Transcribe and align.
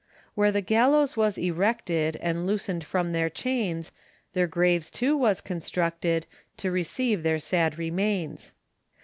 Where 0.33 0.51
the 0.51 0.61
gallows 0.61 1.15
was 1.15 1.37
erected, 1.37 2.15
And 2.21 2.47
loosened 2.47 2.83
from 2.83 3.11
their 3.11 3.29
chains; 3.29 3.91
Their 4.33 4.47
graves 4.47 4.89
too 4.89 5.15
was 5.15 5.41
constructed, 5.41 6.25
To 6.57 6.71
receive 6.71 7.21
their 7.21 7.37
sad 7.37 7.77
remains. 7.77 8.51